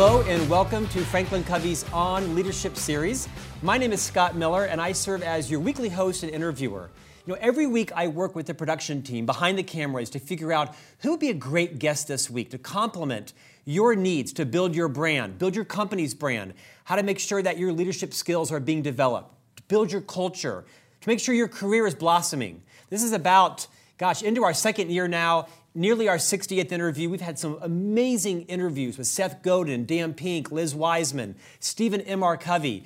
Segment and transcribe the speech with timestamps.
[0.00, 3.28] Hello and welcome to Franklin Covey's On Leadership series.
[3.62, 6.88] My name is Scott Miller and I serve as your weekly host and interviewer.
[7.26, 10.52] You know, every week I work with the production team behind the cameras to figure
[10.52, 13.32] out who would be a great guest this week to complement
[13.64, 16.54] your needs to build your brand, build your company's brand,
[16.84, 20.64] how to make sure that your leadership skills are being developed, to build your culture,
[21.00, 22.62] to make sure your career is blossoming.
[22.88, 27.08] This is about, gosh, into our second year now nearly our 60th interview.
[27.08, 32.22] We've had some amazing interviews with Seth Godin, Dan Pink, Liz Wiseman, Stephen M.
[32.22, 32.36] R.
[32.36, 32.84] Covey,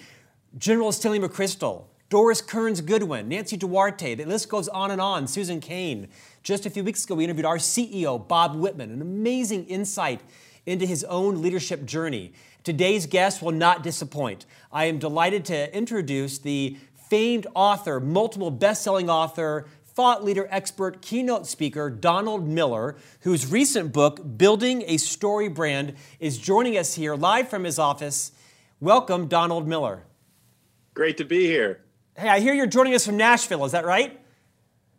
[0.58, 4.14] General Stanley McChrystal, Doris Kearns Goodwin, Nancy Duarte.
[4.14, 5.26] The list goes on and on.
[5.26, 6.08] Susan Cain.
[6.42, 10.20] Just a few weeks ago, we interviewed our CEO, Bob Whitman, an amazing insight
[10.66, 12.34] into his own leadership journey.
[12.62, 14.44] Today's guest will not disappoint.
[14.70, 16.76] I am delighted to introduce the
[17.08, 23.92] famed author, multiple best selling author, thought leader, expert, keynote speaker Donald Miller, whose recent
[23.92, 28.32] book, Building a Story Brand, is joining us here live from his office.
[28.80, 30.04] Welcome, Donald Miller.
[30.94, 31.84] Great to be here.
[32.16, 34.18] Hey, I hear you're joining us from Nashville, is that right?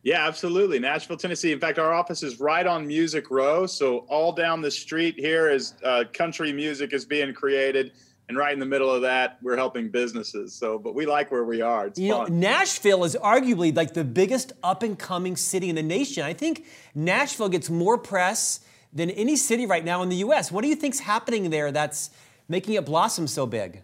[0.03, 0.79] Yeah, absolutely.
[0.79, 1.53] Nashville, Tennessee.
[1.53, 3.65] In fact, our office is right on Music Row.
[3.65, 7.93] So, all down the street here is uh, country music is being created
[8.29, 10.53] and right in the middle of that we're helping businesses.
[10.53, 11.87] So but we like where we are.
[11.87, 12.29] It's you fun.
[12.29, 16.23] know nashville is arguably like the biggest up and coming city in the nation.
[16.23, 18.59] I think nashville gets more press
[18.93, 22.11] than any city right now in the us what do you think's happening there that's
[22.47, 23.81] making it blossom so big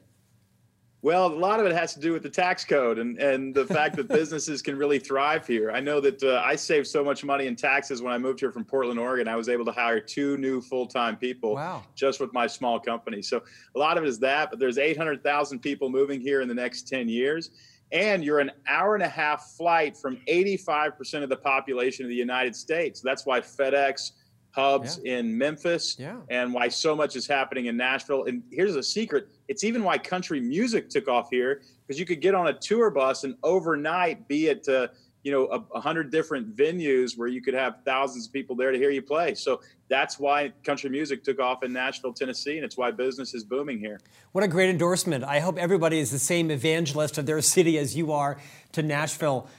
[1.02, 3.66] well, a lot of it has to do with the tax code and, and the
[3.66, 5.72] fact that businesses can really thrive here.
[5.72, 8.52] I know that uh, I saved so much money in taxes when I moved here
[8.52, 9.28] from Portland, Oregon.
[9.28, 11.84] I was able to hire two new full time people wow.
[11.96, 13.22] just with my small company.
[13.22, 13.42] So
[13.76, 16.88] a lot of it is that, but there's 800,000 people moving here in the next
[16.90, 17.52] 10 years.
[17.92, 22.16] And you're an hour and a half flight from 85% of the population of the
[22.16, 23.02] United States.
[23.02, 24.12] That's why FedEx,
[24.52, 25.18] hubs yeah.
[25.18, 26.18] in Memphis yeah.
[26.30, 28.26] and why so much is happening in Nashville.
[28.26, 32.22] And here's a secret it's even why country music took off here because you could
[32.22, 34.88] get on a tour bus and overnight be at, uh,
[35.24, 38.72] you know, a, a, hundred different venues where you could have thousands of people there
[38.72, 39.34] to hear you play.
[39.34, 43.44] So that's why country music took off in Nashville, Tennessee, and it's why business is
[43.44, 44.00] booming here.
[44.32, 45.24] What a great endorsement.
[45.24, 48.38] I hope everybody is the same evangelist of their city as you are
[48.74, 49.50] to Nashville.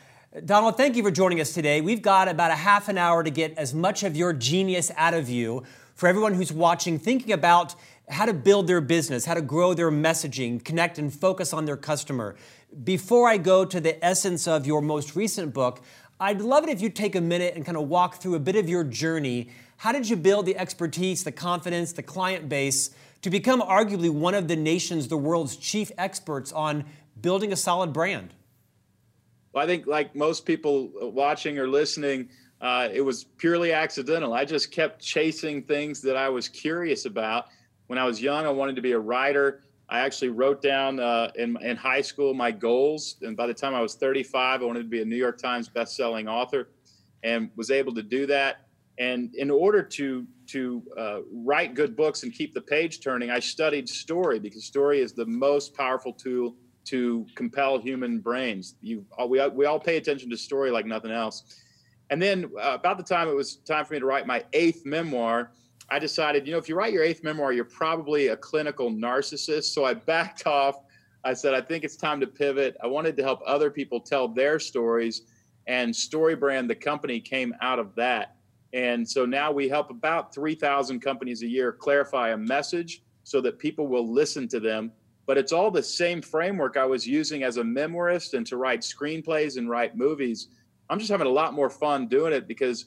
[0.44, 1.80] Donald, thank you for joining us today.
[1.80, 5.12] We've got about a half an hour to get as much of your genius out
[5.12, 5.64] of you
[5.96, 7.74] for everyone who's watching, thinking about
[8.08, 11.76] how to build their business, how to grow their messaging, connect and focus on their
[11.76, 12.36] customer.
[12.84, 15.82] Before I go to the essence of your most recent book,
[16.20, 18.54] I'd love it if you take a minute and kind of walk through a bit
[18.54, 19.48] of your journey.
[19.78, 22.90] How did you build the expertise, the confidence, the client base
[23.22, 26.84] to become arguably one of the nation's, the world's chief experts on
[27.20, 28.32] building a solid brand?
[29.56, 32.28] I think, like most people watching or listening,
[32.60, 34.32] uh, it was purely accidental.
[34.32, 37.46] I just kept chasing things that I was curious about.
[37.86, 39.62] When I was young, I wanted to be a writer.
[39.88, 43.16] I actually wrote down uh, in, in high school my goals.
[43.22, 45.68] And by the time I was 35, I wanted to be a New York Times
[45.68, 46.68] best-selling author
[47.24, 48.66] and was able to do that.
[48.98, 53.40] And in order to, to uh, write good books and keep the page turning, I
[53.40, 56.54] studied story because story is the most powerful tool
[56.90, 58.74] to compel human brains.
[58.80, 61.62] You, we, we all pay attention to story like nothing else.
[62.10, 64.84] And then uh, about the time it was time for me to write my eighth
[64.84, 65.52] memoir,
[65.88, 69.64] I decided, you know, if you write your eighth memoir, you're probably a clinical narcissist.
[69.72, 70.76] So I backed off.
[71.22, 72.76] I said, I think it's time to pivot.
[72.82, 75.22] I wanted to help other people tell their stories,
[75.66, 78.36] and StoryBrand, the company, came out of that.
[78.72, 83.58] And so now we help about 3,000 companies a year clarify a message so that
[83.58, 84.92] people will listen to them
[85.30, 88.80] but it's all the same framework I was using as a memoirist and to write
[88.80, 90.48] screenplays and write movies.
[90.88, 92.86] I'm just having a lot more fun doing it because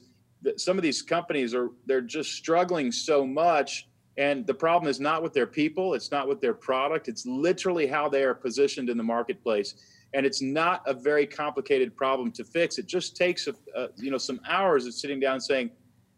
[0.58, 3.88] some of these companies are they're just struggling so much
[4.18, 7.86] and the problem is not with their people it's not with their product it's literally
[7.86, 9.76] how they are positioned in the marketplace.
[10.12, 12.76] And it's not a very complicated problem to fix.
[12.76, 15.70] It just takes a, a, you know some hours of sitting down and saying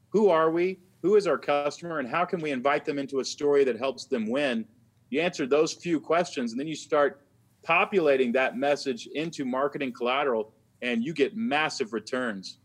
[0.08, 0.80] who are we?
[1.02, 2.00] Who is our customer?
[2.00, 4.66] And how can we invite them into a story that helps them win
[5.10, 7.22] you answer those few questions, and then you start
[7.62, 12.58] populating that message into marketing collateral, and you get massive returns.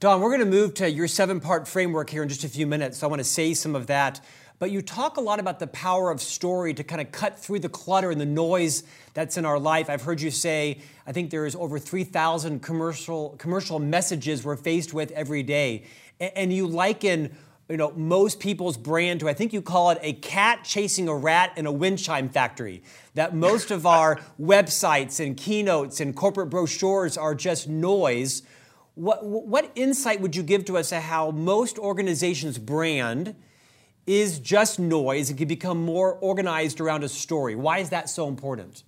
[0.00, 2.66] Don, we're going to move to your seven part framework here in just a few
[2.66, 2.98] minutes.
[2.98, 4.20] So I want to say some of that.
[4.60, 7.60] But you talk a lot about the power of story to kind of cut through
[7.60, 8.82] the clutter and the noise
[9.14, 9.88] that's in our life.
[9.88, 14.92] I've heard you say, I think there is over 3,000 commercial, commercial messages we're faced
[14.92, 15.84] with every day.
[16.18, 17.36] And you liken
[17.68, 21.14] you know, most people's brand to, I think you call it a cat chasing a
[21.14, 22.82] rat in a wind chime factory.
[23.14, 28.42] That most of our websites and keynotes and corporate brochures are just noise.
[28.94, 33.36] What, what insight would you give to us to how most organizations' brand
[34.08, 37.54] is just noise and can become more organized around a story.
[37.54, 38.84] Why is that so important?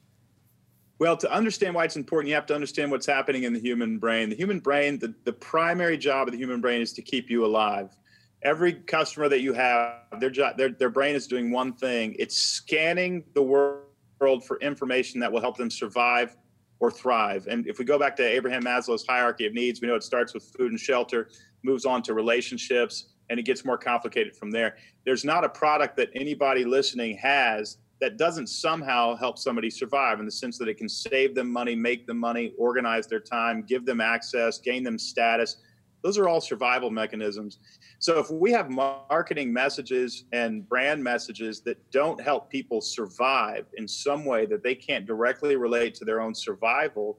[0.98, 3.98] Well, to understand why it's important, you have to understand what's happening in the human
[3.98, 4.30] brain.
[4.30, 7.44] The human brain, the, the primary job of the human brain is to keep you
[7.44, 7.94] alive.
[8.42, 12.36] Every customer that you have, their, job, their, their brain is doing one thing it's
[12.36, 16.36] scanning the world for information that will help them survive
[16.78, 17.46] or thrive.
[17.48, 20.32] And if we go back to Abraham Maslow's hierarchy of needs, we know it starts
[20.32, 21.28] with food and shelter,
[21.62, 24.76] moves on to relationships, and it gets more complicated from there.
[25.04, 30.24] There's not a product that anybody listening has that doesn't somehow help somebody survive in
[30.24, 33.84] the sense that it can save them money, make them money, organize their time, give
[33.84, 35.56] them access, gain them status.
[36.02, 37.58] Those are all survival mechanisms.
[37.98, 43.86] So if we have marketing messages and brand messages that don't help people survive in
[43.86, 47.18] some way that they can't directly relate to their own survival,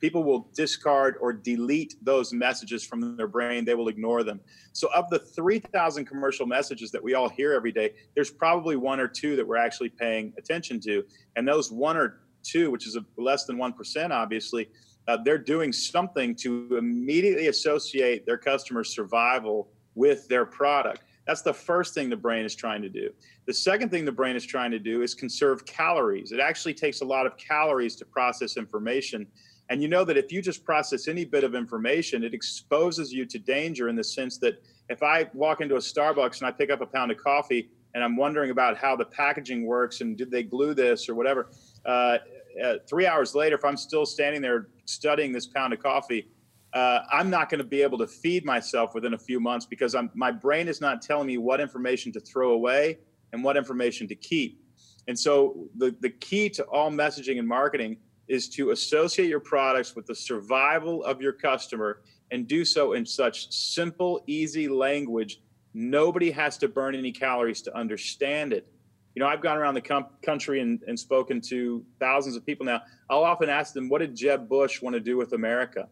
[0.00, 3.64] people will discard or delete those messages from their brain.
[3.64, 4.40] They will ignore them.
[4.72, 9.00] So, of the 3,000 commercial messages that we all hear every day, there's probably one
[9.00, 11.04] or two that we're actually paying attention to.
[11.36, 14.68] And those one or two, which is less than 1%, obviously,
[15.08, 21.02] uh, they're doing something to immediately associate their customer's survival with their product.
[21.26, 23.10] That's the first thing the brain is trying to do.
[23.46, 26.32] The second thing the brain is trying to do is conserve calories.
[26.32, 29.26] It actually takes a lot of calories to process information.
[29.68, 33.24] And you know that if you just process any bit of information, it exposes you
[33.26, 36.70] to danger in the sense that if I walk into a Starbucks and I pick
[36.70, 40.30] up a pound of coffee and I'm wondering about how the packaging works and did
[40.30, 41.50] they glue this or whatever,
[41.84, 42.18] uh,
[42.62, 46.28] uh, three hours later, if I'm still standing there studying this pound of coffee,
[46.72, 49.94] uh, I'm not going to be able to feed myself within a few months because
[49.94, 52.98] I'm, my brain is not telling me what information to throw away
[53.32, 54.62] and what information to keep.
[55.08, 57.98] And so the, the key to all messaging and marketing
[58.28, 63.04] is to associate your products with the survival of your customer and do so in
[63.04, 65.40] such simple, easy language.
[65.74, 68.66] Nobody has to burn any calories to understand it.
[69.14, 72.64] You know, I've gone around the com- country and, and spoken to thousands of people
[72.64, 72.82] now.
[73.10, 75.88] I'll often ask them, what did Jeb Bush want to do with America?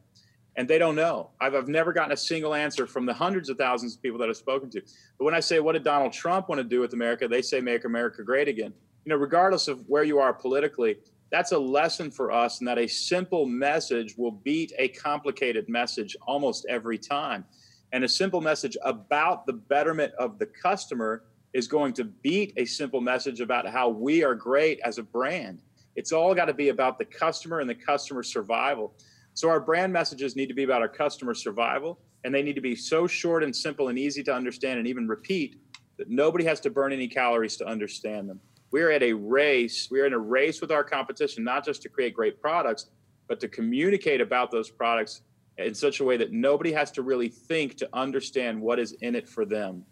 [0.57, 1.31] and they don't know.
[1.41, 4.29] I've, I've never gotten a single answer from the hundreds of thousands of people that
[4.29, 4.83] I've spoken to.
[5.19, 7.29] But when I say, what did Donald Trump want to do with America?
[7.29, 8.73] They say, make America great again.
[9.05, 10.99] You know, regardless of where you are politically,
[11.31, 16.17] that's a lesson for us, and that a simple message will beat a complicated message
[16.27, 17.45] almost every time.
[17.93, 22.65] And a simple message about the betterment of the customer is going to beat a
[22.65, 25.63] simple message about how we are great as a brand.
[25.97, 28.95] It's all got to be about the customer and the customer survival.
[29.35, 32.61] So our brand messages need to be about our customer survival, and they need to
[32.61, 35.57] be so short and simple and easy to understand and even repeat
[35.99, 38.41] that nobody has to burn any calories to understand them.
[38.71, 39.89] We're at a race.
[39.91, 42.87] We're in a race with our competition, not just to create great products,
[43.29, 45.23] but to communicate about those products
[45.61, 49.15] in such a way that nobody has to really think to understand what is in
[49.15, 49.85] it for them.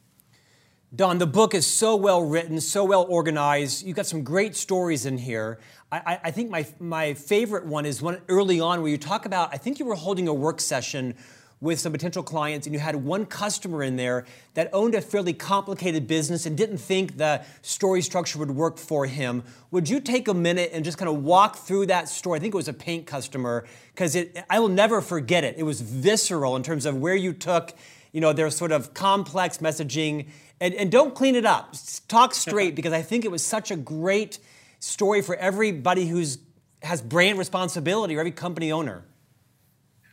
[0.95, 3.85] Don, the book is so well written, so well organized.
[3.85, 5.59] You've got some great stories in here.
[5.93, 9.51] I, I, think my, my favorite one is one early on where you talk about,
[9.53, 11.15] I think you were holding a work session
[11.61, 14.25] with some potential clients and you had one customer in there
[14.55, 19.07] that owned a fairly complicated business and didn't think the story structure would work for
[19.07, 19.43] him.
[19.71, 22.37] Would you take a minute and just kind of walk through that story?
[22.37, 24.17] I think it was a paint customer because
[24.49, 25.57] I will never forget it.
[25.59, 27.75] It was visceral in terms of where you took,
[28.13, 30.29] you know, their sort of complex messaging
[30.61, 31.75] and, and don't clean it up.
[32.07, 34.39] Talk straight because I think it was such a great
[34.79, 36.39] story for everybody who's
[36.83, 39.03] has brand responsibility or every company owner.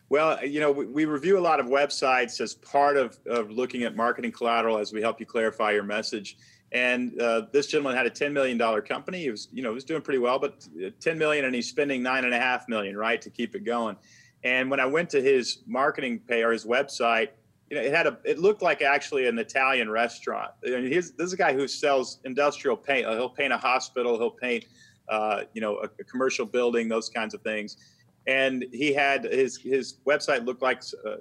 [0.09, 3.83] Well, you know, we, we, review a lot of websites as part of, of looking
[3.83, 6.37] at marketing collateral as we help you clarify your message.
[6.71, 9.21] And uh, this gentleman had a $10 million company.
[9.21, 10.67] He was, you know, he was doing pretty well, but
[10.99, 13.95] 10 million and he's spending nine and a half million, right, to keep it going.
[14.43, 17.29] And when I went to his marketing pay or his website,
[17.69, 20.51] you know, it had a, it looked like actually an Italian restaurant.
[20.63, 23.07] Mean, he's, this is a guy who sells industrial paint.
[23.07, 24.19] He'll paint a hospital.
[24.19, 24.65] He'll paint,
[25.09, 27.77] uh, you know, a, a, commercial building, those kinds of things.
[28.27, 31.17] And he had his his website looked like uh,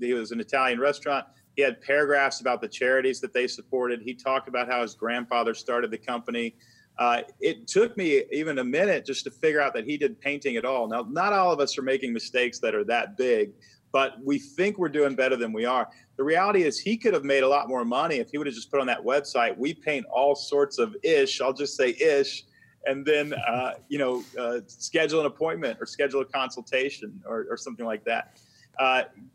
[0.00, 1.26] he was an Italian restaurant.
[1.54, 4.00] He had paragraphs about the charities that they supported.
[4.02, 6.54] He talked about how his grandfather started the company.
[6.98, 10.56] Uh, it took me even a minute just to figure out that he did painting
[10.56, 10.88] at all.
[10.88, 13.52] Now, not all of us are making mistakes that are that big,
[13.92, 15.88] but we think we're doing better than we are.
[16.16, 18.56] The reality is, he could have made a lot more money if he would have
[18.56, 19.56] just put on that website.
[19.56, 21.40] We paint all sorts of ish.
[21.40, 22.44] I'll just say ish,
[22.86, 27.56] and then uh, you know uh, schedule an appointment or schedule a consultation or, or
[27.56, 28.38] something like that.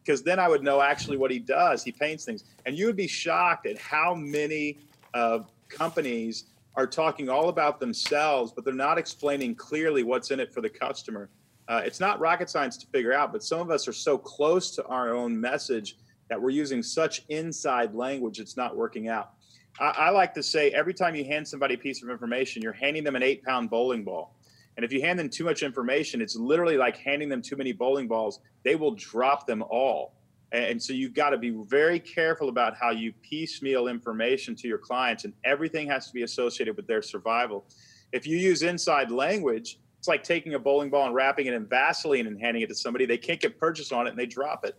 [0.04, 1.84] Because uh, then I would know actually what he does.
[1.84, 4.78] He paints things, and you would be shocked at how many
[5.14, 5.40] uh,
[5.70, 10.62] companies are talking all about themselves, but they're not explaining clearly what's in it for
[10.62, 11.30] the customer.
[11.68, 14.72] Uh, it's not rocket science to figure out, but some of us are so close
[14.76, 15.98] to our own message
[16.30, 19.34] that we're using such inside language, it's not working out.
[19.80, 22.74] I, I like to say every time you hand somebody a piece of information, you're
[22.74, 24.36] handing them an eight pound bowling ball.
[24.78, 27.74] And if you hand them too much information, it's literally like handing them too many
[27.74, 28.40] bowling balls.
[28.64, 30.14] They will drop them all.
[30.54, 34.78] And so you've got to be very careful about how you piecemeal information to your
[34.78, 37.66] clients, and everything has to be associated with their survival.
[38.12, 41.66] If you use inside language, it's like taking a bowling ball and wrapping it in
[41.68, 43.06] Vaseline and handing it to somebody.
[43.06, 44.76] They can't get purchase on it and they drop it.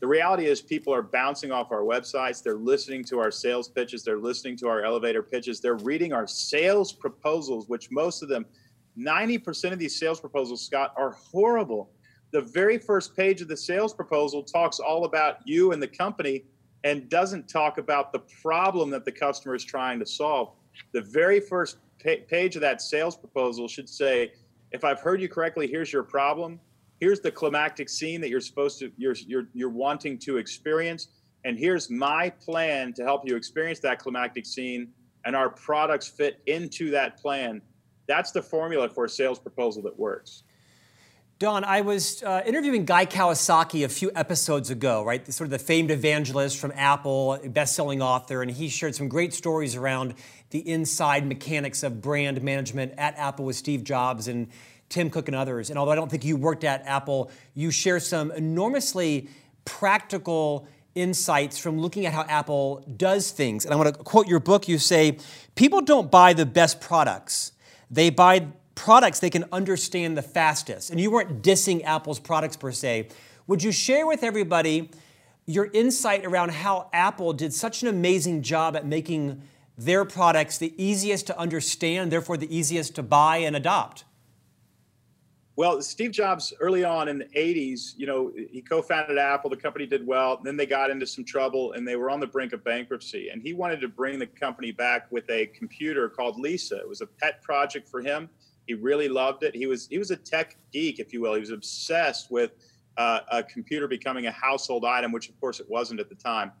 [0.00, 2.42] The reality is, people are bouncing off our websites.
[2.42, 4.02] They're listening to our sales pitches.
[4.02, 5.60] They're listening to our elevator pitches.
[5.60, 8.46] They're reading our sales proposals, which most of them,
[8.98, 11.90] 90% of these sales proposals, Scott, are horrible
[12.32, 16.44] the very first page of the sales proposal talks all about you and the company
[16.84, 20.52] and doesn't talk about the problem that the customer is trying to solve.
[20.92, 24.32] The very first pa- page of that sales proposal should say,
[24.72, 26.60] if I've heard you correctly, here's your problem.
[27.00, 31.08] Here's the climactic scene that you're supposed to you're you're you're wanting to experience
[31.44, 34.88] and here's my plan to help you experience that climactic scene
[35.24, 37.62] and our products fit into that plan.
[38.06, 40.42] That's the formula for a sales proposal that works.
[41.38, 45.26] Don, I was uh, interviewing Guy Kawasaki a few episodes ago, right?
[45.32, 49.74] Sort of the famed evangelist from Apple, best-selling author, and he shared some great stories
[49.74, 50.16] around
[50.50, 54.48] the inside mechanics of brand management at Apple with Steve Jobs and
[54.90, 55.70] Tim Cook and others.
[55.70, 59.30] And although I don't think you worked at Apple, you share some enormously
[59.64, 63.64] practical insights from looking at how Apple does things.
[63.64, 64.68] And I want to quote your book.
[64.68, 65.18] You say,
[65.54, 67.52] "People don't buy the best products;
[67.90, 70.88] they buy." products they can understand the fastest.
[70.88, 73.08] And you weren't dissing Apple's products per se.
[73.46, 74.90] Would you share with everybody
[75.44, 79.42] your insight around how Apple did such an amazing job at making
[79.76, 84.04] their products the easiest to understand, therefore the easiest to buy and adopt?
[85.60, 89.50] Well, Steve Jobs, early on in the 80s, you know, he co founded Apple.
[89.50, 90.40] The company did well.
[90.42, 93.28] Then they got into some trouble and they were on the brink of bankruptcy.
[93.28, 96.78] And he wanted to bring the company back with a computer called Lisa.
[96.78, 98.30] It was a pet project for him.
[98.66, 99.54] He really loved it.
[99.54, 101.34] He was he was a tech geek, if you will.
[101.34, 102.52] He was obsessed with
[102.96, 106.52] uh, a computer becoming a household item, which of course it wasn't at the time.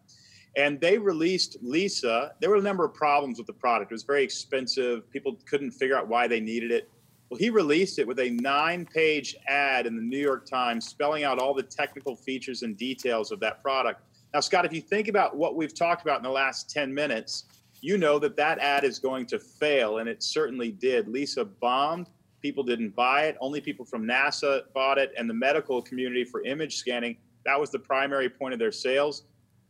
[0.58, 2.34] And they released Lisa.
[2.42, 3.92] There were a number of problems with the product.
[3.92, 5.10] It was very expensive.
[5.10, 6.90] People couldn't figure out why they needed it.
[7.30, 11.22] Well, he released it with a nine page ad in the New York Times spelling
[11.22, 14.02] out all the technical features and details of that product.
[14.34, 17.44] Now, Scott, if you think about what we've talked about in the last 10 minutes,
[17.80, 21.06] you know that that ad is going to fail, and it certainly did.
[21.06, 22.08] Lisa bombed.
[22.42, 23.36] People didn't buy it.
[23.40, 27.16] Only people from NASA bought it, and the medical community for image scanning.
[27.44, 29.22] That was the primary point of their sales.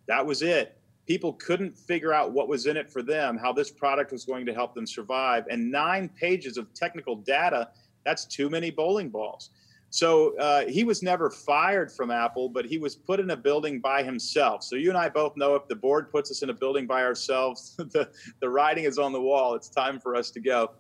[0.09, 0.80] That was it.
[1.11, 4.47] People couldn't figure out what was in it for them, how this product was going
[4.47, 5.45] to help them survive.
[5.51, 7.71] And nine pages of technical data,
[8.05, 9.51] that's too many bowling balls.
[9.91, 13.81] So uh, he was never fired from Apple, but he was put in a building
[13.81, 14.63] by himself.
[14.63, 17.03] So you and I both know if the board puts us in a building by
[17.03, 18.09] ourselves, the,
[18.41, 19.57] the writing is on the wall.
[19.57, 20.71] It's time for us to go.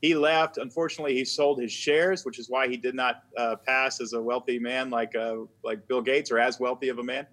[0.00, 0.56] He left.
[0.56, 4.22] Unfortunately, he sold his shares, which is why he did not uh, pass as a
[4.22, 7.26] wealthy man like uh, like Bill Gates or as wealthy of a man.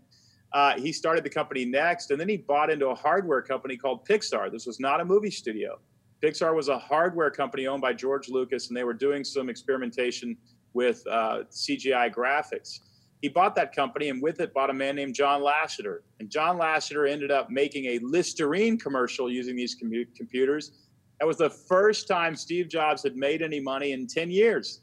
[0.53, 4.05] Uh, he started the company NeXT, and then he bought into a hardware company called
[4.05, 4.51] Pixar.
[4.51, 5.79] This was not a movie studio.
[6.21, 10.37] Pixar was a hardware company owned by George Lucas, and they were doing some experimentation
[10.73, 12.79] with uh, CGI graphics.
[13.21, 15.99] He bought that company and with it bought a man named John Lasseter.
[16.19, 20.71] And John Lasseter ended up making a Listerine commercial using these com- computers.
[21.19, 24.81] That was the first time Steve Jobs had made any money in 10 years.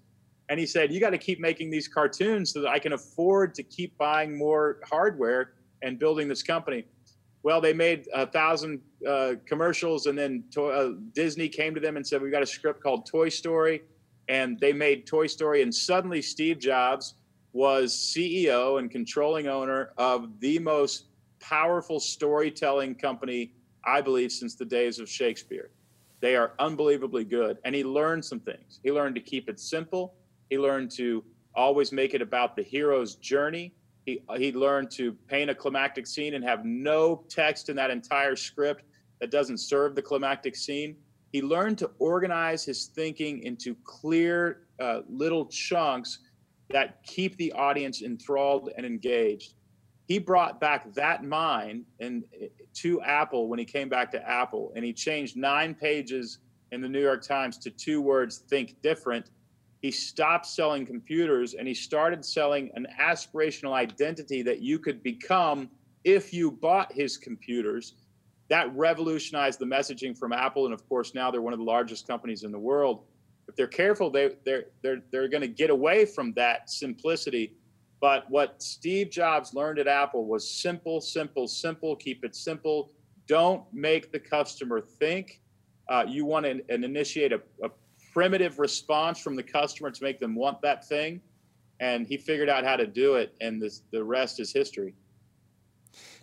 [0.49, 3.55] And he said, You got to keep making these cartoons so that I can afford
[3.57, 6.85] to keep buying more hardware and building this company.
[7.43, 11.97] Well, they made a thousand uh, commercials, and then to- uh, Disney came to them
[11.97, 13.83] and said, We've got a script called Toy Story
[14.29, 17.15] and they made Toy Story, and suddenly Steve Jobs
[17.53, 21.07] was CEO and controlling owner of the most
[21.41, 23.55] powerful storytelling company,
[23.85, 25.71] I believe, since the days of Shakespeare.
[26.21, 27.59] They are unbelievably good.
[27.65, 28.81] And he learned some things.
[28.83, 30.15] He learned to keep it simple,
[30.51, 33.73] he learned to always make it about the hero's journey.
[34.09, 38.37] He, he learned to paint a climactic scene and have no text in that entire
[38.37, 38.85] script
[39.21, 40.97] that doesn't serve the climactic scene
[41.33, 46.21] he learned to organize his thinking into clear uh, little chunks
[46.71, 49.55] that keep the audience enthralled and engaged.
[50.07, 52.25] He brought back that mind and
[52.77, 56.39] to Apple when he came back to Apple, and he changed nine pages
[56.73, 59.31] in the New York Times to two words: "Think different."
[59.81, 65.71] He stopped selling computers and he started selling an aspirational identity that you could become
[66.05, 67.95] if you bought his computers
[68.49, 72.07] that revolutionized the messaging from Apple, and of course now they're one of the largest
[72.07, 73.05] companies in the world.
[73.47, 77.55] If they're careful, they they're they're they're going to get away from that simplicity.
[78.01, 81.97] But what Steve Jobs learned at Apple was simple, simple, simple.
[81.97, 82.93] Keep it simple.
[83.27, 85.43] don't make the customer think.
[85.91, 87.69] Uh, you want to initiate a, a
[88.19, 91.21] primitive response from the customer to make them want that thing.
[91.79, 94.97] And he figured out how to do it, and this, the rest is history.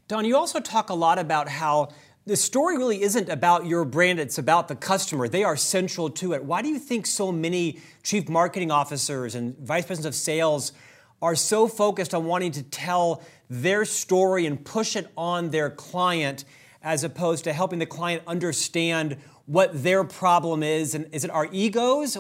[0.10, 1.88] Don, you also talk a lot about how
[2.25, 5.30] the story really isn't about your brand, it's about the customer.
[5.30, 6.44] They are central to it.
[6.44, 10.74] Why do you think so many chief marketing officers and vice presidents of sales
[11.22, 16.44] are so focused on wanting to tell their story and push it on their client
[16.82, 20.96] as opposed to helping the client understand what their problem is?
[20.96, 22.16] And is it our egos?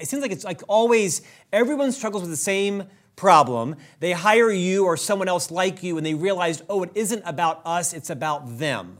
[0.00, 3.76] It seems like it's like always everyone struggles with the same problem.
[4.00, 7.62] They hire you or someone else like you and they realize, oh, it isn't about
[7.64, 8.98] us, it's about them.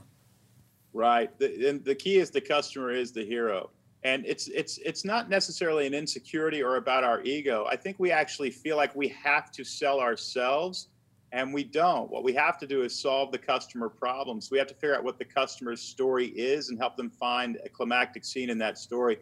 [0.93, 1.37] Right.
[1.39, 3.71] The, and the key is the customer is the hero.
[4.03, 7.67] And it's it's it's not necessarily an insecurity or about our ego.
[7.69, 10.89] I think we actually feel like we have to sell ourselves
[11.37, 12.11] and we don't.
[12.11, 14.51] What we have to do is solve the customer problems.
[14.51, 17.69] We have to figure out what the customer's story is and help them find a
[17.69, 19.19] climactic scene in that story.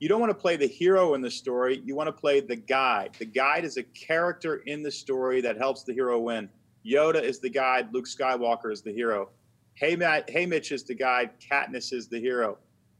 [0.00, 1.80] You don't want to play the hero in the story.
[1.84, 3.14] You want to play the guide.
[3.16, 6.48] The guide is a character in the story that helps the hero win.
[6.84, 7.94] Yoda is the guide.
[7.94, 9.28] Luke Skywalker is the hero.
[9.74, 11.30] Hey, Matt, Haymitch is the guide.
[11.38, 12.58] Katniss is the hero.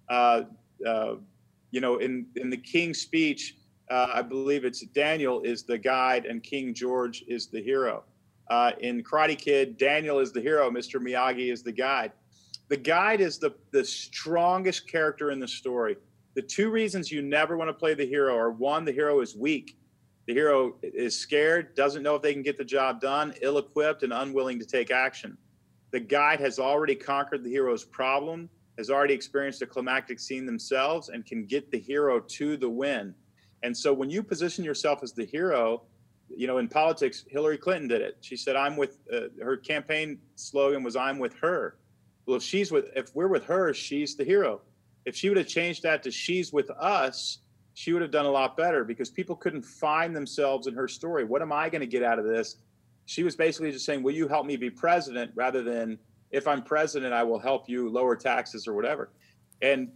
[0.08, 0.42] Uh,
[0.86, 1.16] uh,
[1.72, 3.56] you know, in in the King's speech,
[3.90, 8.04] uh, I believe it's Daniel is the guide and King George is the hero.
[8.50, 10.70] Uh, in Karate Kid, Daniel is the hero.
[10.70, 11.00] Mr.
[11.00, 12.12] Miyagi is the guide.
[12.68, 15.96] The guide is the the strongest character in the story.
[16.34, 19.36] The two reasons you never want to play the hero are one, the hero is
[19.36, 19.76] weak.
[20.26, 24.02] The hero is scared, doesn't know if they can get the job done, ill equipped,
[24.02, 25.36] and unwilling to take action
[25.92, 31.10] the guide has already conquered the hero's problem, has already experienced a climactic scene themselves,
[31.10, 33.14] and can get the hero to the win.
[33.62, 35.82] And so when you position yourself as the hero,
[36.36, 38.18] you know, in politics, Hillary Clinton did it.
[38.20, 41.78] She said, "I'm with." Uh, her campaign slogan was, "I'm with her."
[42.26, 44.60] Well, if she's with, if we're with her, she's the hero.
[45.04, 47.38] If she would have changed that to "she's with us,"
[47.74, 51.24] she would have done a lot better because people couldn't find themselves in her story.
[51.24, 52.56] What am I going to get out of this?
[53.06, 55.98] she was basically just saying, "Will you help me be president?" rather than
[56.30, 59.10] if I'm president, I will help you lower taxes or whatever.
[59.60, 59.90] And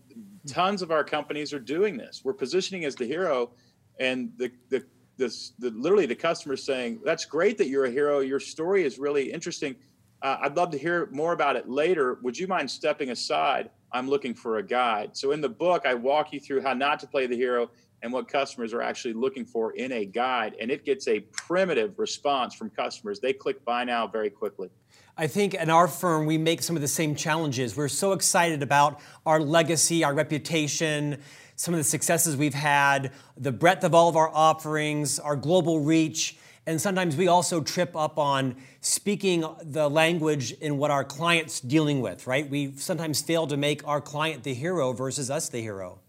[0.46, 2.22] tons of our companies are doing this.
[2.24, 3.52] We're positioning as the hero,
[3.98, 4.84] and the the
[5.16, 8.20] this the literally the customer saying, "That's great that you're a hero.
[8.20, 9.76] Your story is really interesting.
[10.22, 12.18] Uh, I'd love to hear more about it later.
[12.22, 13.70] Would you mind stepping aside?
[13.92, 17.00] I'm looking for a guide." So in the book, I walk you through how not
[17.00, 17.70] to play the hero
[18.02, 20.54] and what customers are actually looking for in a guide.
[20.60, 23.20] And it gets a primitive response from customers.
[23.20, 24.68] They click buy now very quickly.
[25.16, 27.74] I think in our firm, we make some of the same challenges.
[27.74, 31.22] We're so excited about our legacy, our reputation,
[31.56, 35.80] some of the successes we've had, the breadth of all of our offerings, our global
[35.80, 36.36] reach.
[36.66, 42.00] And sometimes we also trip up on speaking the language in what our client's dealing
[42.00, 42.48] with, right?
[42.48, 46.00] We sometimes fail to make our client the hero versus us the hero.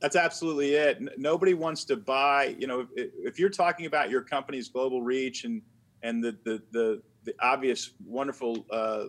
[0.00, 1.00] That's absolutely it.
[1.16, 2.56] Nobody wants to buy.
[2.58, 5.62] You know, if, if you're talking about your company's global reach and
[6.02, 9.04] and the the the, the obvious wonderful uh,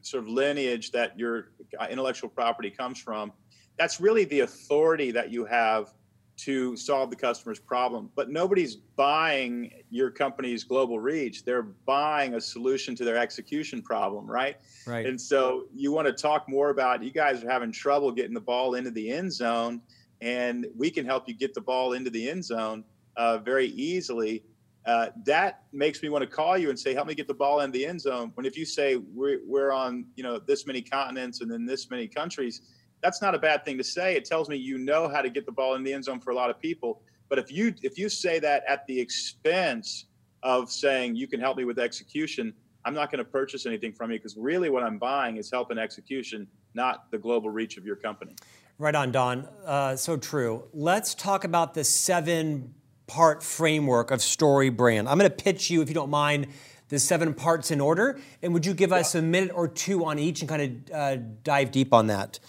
[0.00, 1.52] sort of lineage that your
[1.88, 3.32] intellectual property comes from,
[3.78, 5.94] that's really the authority that you have
[6.34, 8.10] to solve the customer's problem.
[8.16, 11.44] But nobody's buying your company's global reach.
[11.44, 14.56] They're buying a solution to their execution problem, right?
[14.86, 15.06] Right.
[15.06, 18.40] And so you want to talk more about you guys are having trouble getting the
[18.40, 19.82] ball into the end zone
[20.20, 22.84] and we can help you get the ball into the end zone
[23.16, 24.44] uh, very easily.
[24.86, 27.60] Uh, that makes me want to call you and say, help me get the ball
[27.60, 28.30] in the end zone.
[28.34, 31.90] When if you say we're, we're on, you know, this many continents and in this
[31.90, 32.62] many countries,
[33.02, 34.16] that's not a bad thing to say.
[34.16, 36.30] It tells me you know how to get the ball in the end zone for
[36.30, 37.02] a lot of people.
[37.28, 40.06] But if you if you say that at the expense
[40.42, 42.52] of saying you can help me with execution,
[42.84, 45.70] I'm not going to purchase anything from you because really what I'm buying is help
[45.70, 48.34] and execution, not the global reach of your company.
[48.78, 49.48] Right on, Don.
[49.64, 50.64] Uh, so true.
[50.72, 52.74] Let's talk about the seven
[53.06, 55.08] part framework of story brand.
[55.08, 56.48] I'm going to pitch you, if you don't mind,
[56.88, 58.18] the seven parts in order.
[58.42, 58.96] And would you give yeah.
[58.96, 62.40] us a minute or two on each and kind of uh, dive deep on that?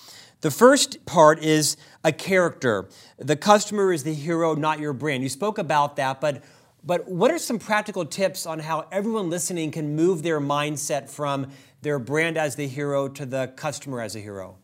[0.43, 2.89] The first part is a character.
[3.17, 5.23] The customer is the hero, not your brand.
[5.23, 6.43] You spoke about that, but
[6.83, 11.47] but what are some practical tips on how everyone listening can move their mindset from
[11.81, 14.57] their brand as the hero to the customer as a hero?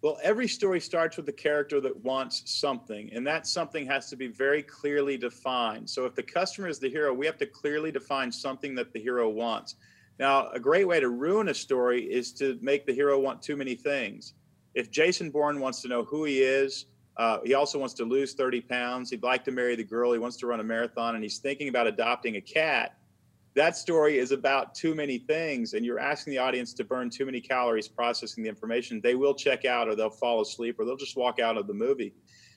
[0.00, 4.16] Well, every story starts with a character that wants something, and that something has to
[4.16, 5.90] be very clearly defined.
[5.90, 9.00] So, if the customer is the hero, we have to clearly define something that the
[9.00, 9.74] hero wants.
[10.18, 13.56] Now, a great way to ruin a story is to make the hero want too
[13.56, 14.32] many things.
[14.74, 18.34] If Jason Bourne wants to know who he is, uh, he also wants to lose
[18.34, 21.22] 30 pounds, he'd like to marry the girl, he wants to run a marathon, and
[21.22, 22.96] he's thinking about adopting a cat,
[23.54, 27.26] that story is about too many things and you're asking the audience to burn too
[27.26, 30.96] many calories processing the information, they will check out or they'll fall asleep or they'll
[30.96, 32.14] just walk out of the movie.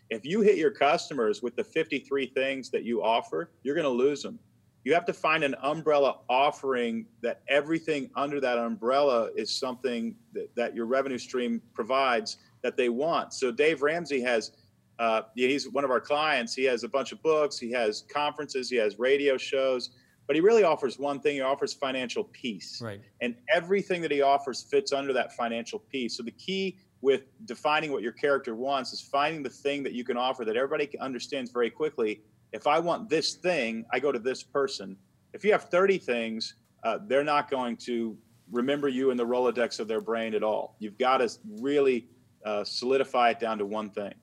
[0.09, 3.89] If you hit your customers with the 53 things that you offer, you're going to
[3.89, 4.39] lose them.
[4.85, 10.55] You have to find an umbrella offering that everything under that umbrella is something that,
[10.55, 13.33] that your revenue stream provides that they want.
[13.33, 14.51] So Dave Ramsey has
[14.99, 16.53] uh, he's one of our clients.
[16.53, 19.89] He has a bunch of books, he has conferences, he has radio shows,
[20.27, 22.79] but he really offers one thing he offers financial peace.
[22.81, 23.01] Right.
[23.21, 26.15] And everything that he offers fits under that financial peace.
[26.15, 30.03] So the key with defining what your character wants is finding the thing that you
[30.03, 32.21] can offer that everybody understands very quickly.
[32.55, 34.95] If I want this thing, I go to this person.
[35.33, 38.17] If you have 30 things, uh, they're not going to
[38.49, 40.77] remember you in the Rolodex of their brain at all.
[40.79, 42.07] You've got to really
[42.45, 44.13] uh, solidify it down to one thing.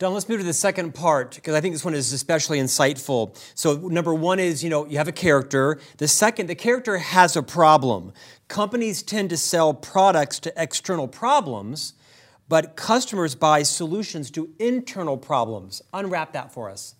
[0.00, 3.36] Don, let's move to the second part because I think this one is especially insightful.
[3.54, 5.78] So, number one is you know, you have a character.
[5.98, 8.12] The second, the character has a problem.
[8.48, 11.94] Companies tend to sell products to external problems,
[12.48, 15.82] but customers buy solutions to internal problems.
[15.92, 16.96] Unwrap that for us.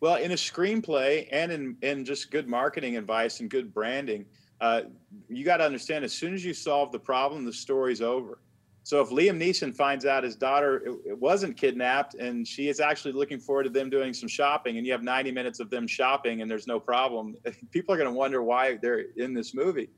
[0.00, 4.24] Well, in a screenplay and in, in just good marketing advice and good branding,
[4.60, 4.82] uh,
[5.28, 8.38] you got to understand as soon as you solve the problem, the story's over.
[8.82, 13.38] So if Liam Neeson finds out his daughter wasn't kidnapped and she is actually looking
[13.38, 16.50] forward to them doing some shopping, and you have 90 minutes of them shopping and
[16.50, 17.36] there's no problem,
[17.70, 19.90] people are going to wonder why they're in this movie.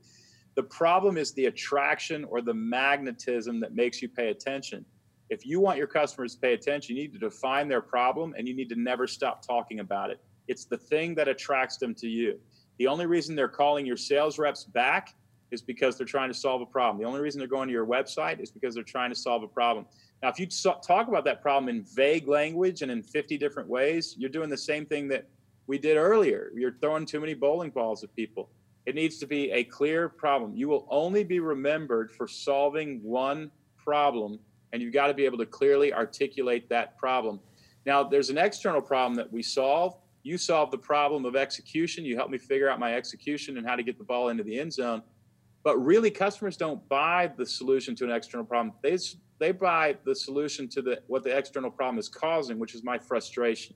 [0.55, 4.85] The problem is the attraction or the magnetism that makes you pay attention.
[5.33, 8.47] If you want your customers to pay attention, you need to define their problem and
[8.47, 10.21] you need to never stop talking about it.
[10.47, 12.39] It's the thing that attracts them to you.
[12.77, 15.15] The only reason they're calling your sales reps back
[15.49, 17.01] is because they're trying to solve a problem.
[17.01, 19.47] The only reason they're going to your website is because they're trying to solve a
[19.47, 19.87] problem.
[20.21, 24.15] Now, if you talk about that problem in vague language and in 50 different ways,
[24.17, 25.27] you're doing the same thing that
[25.65, 26.51] we did earlier.
[26.55, 28.49] You're throwing too many bowling balls at people.
[28.85, 30.55] It needs to be a clear problem.
[30.55, 34.39] You will only be remembered for solving one problem,
[34.73, 37.39] and you've got to be able to clearly articulate that problem.
[37.85, 39.95] Now, there's an external problem that we solve.
[40.23, 42.03] You solve the problem of execution.
[42.03, 44.59] You help me figure out my execution and how to get the ball into the
[44.59, 45.03] end zone.
[45.63, 48.73] But really, customers don't buy the solution to an external problem.
[48.81, 48.97] They
[49.39, 52.97] they buy the solution to the what the external problem is causing, which is my
[52.97, 53.75] frustration.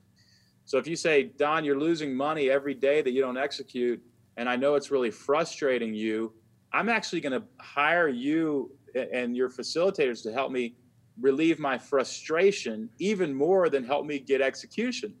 [0.64, 4.02] So if you say, Don, you're losing money every day that you don't execute,
[4.36, 6.32] and I know it's really frustrating you,
[6.72, 10.74] I'm actually going to hire you and your facilitators to help me
[11.20, 15.14] relieve my frustration even more than help me get execution.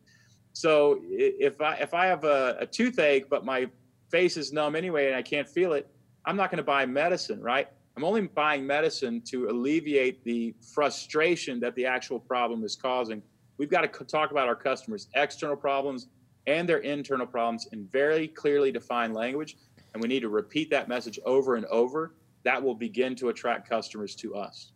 [0.52, 3.68] So if I if I have a, a toothache but my
[4.10, 5.88] face is numb anyway and I can't feel it,
[6.24, 7.68] I'm not going to buy medicine, right?
[7.96, 13.22] I'm only buying medicine to alleviate the frustration that the actual problem is causing.
[13.56, 16.06] We've got to talk about our customers' external problems
[16.46, 19.56] and their internal problems in very clearly defined language.
[19.92, 22.14] And we need to repeat that message over and over.
[22.44, 24.70] That will begin to attract customers to us.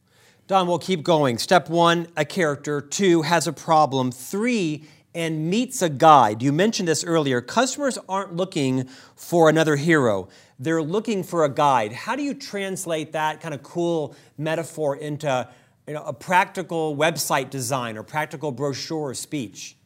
[0.48, 1.38] Don, we'll keep going.
[1.38, 2.80] Step one, a character.
[2.80, 4.10] Two, has a problem.
[4.10, 6.42] Three, and meets a guide.
[6.42, 7.40] You mentioned this earlier.
[7.40, 10.28] Customers aren't looking for another hero,
[10.58, 11.92] they're looking for a guide.
[11.92, 15.48] How do you translate that kind of cool metaphor into
[15.86, 19.76] you know, a practical website design or practical brochure or speech?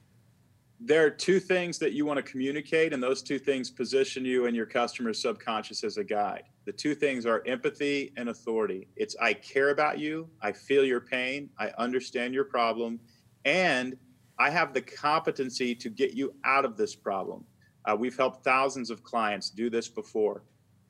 [0.78, 4.46] There are two things that you want to communicate, and those two things position you
[4.46, 6.44] and your customer's subconscious as a guide.
[6.66, 8.88] The two things are empathy and authority.
[8.96, 12.98] It's I care about you, I feel your pain, I understand your problem,
[13.44, 13.96] and
[14.38, 17.44] I have the competency to get you out of this problem.
[17.84, 20.42] Uh, we've helped thousands of clients do this before.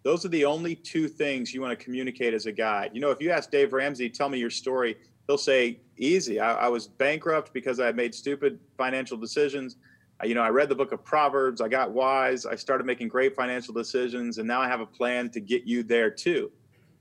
[0.03, 2.93] Those are the only two things you want to communicate as a guide.
[2.95, 6.41] You know, if you ask Dave Ramsey, tell me your story, he'll say, easy.
[6.41, 9.77] I, I was bankrupt because I made stupid financial decisions.
[10.25, 13.35] You know, I read the book of Proverbs, I got wise, I started making great
[13.35, 16.51] financial decisions, and now I have a plan to get you there too.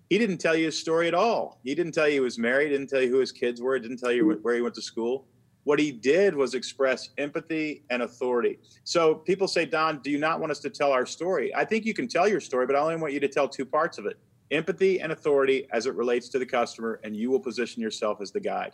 [0.09, 1.59] He didn't tell you his story at all.
[1.63, 3.97] He didn't tell you he was married, didn't tell you who his kids were, didn't
[3.97, 4.41] tell you mm-hmm.
[4.41, 5.25] where he went to school
[5.65, 8.59] what he did was express empathy and authority.
[8.83, 11.53] So people say, Don, do you not want us to tell our story?
[11.53, 13.65] I think you can tell your story, but I only want you to tell two
[13.65, 14.17] parts of it
[14.51, 18.31] empathy and authority as it relates to the customer, and you will position yourself as
[18.31, 18.73] the guide.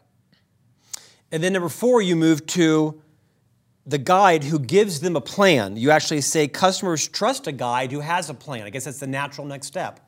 [1.32, 3.02] And then number four, you move to
[3.92, 5.76] the guide who gives them a plan.
[5.76, 8.64] You actually say customers trust a guide who has a plan.
[8.66, 10.00] I guess that's the natural next step.